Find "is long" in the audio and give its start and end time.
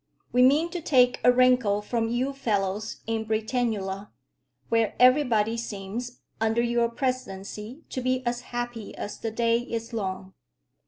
9.59-10.33